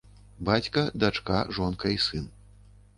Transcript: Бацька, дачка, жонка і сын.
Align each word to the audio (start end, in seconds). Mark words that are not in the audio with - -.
Бацька, 0.49 0.85
дачка, 1.05 1.37
жонка 1.59 1.95
і 1.97 2.05
сын. 2.11 2.29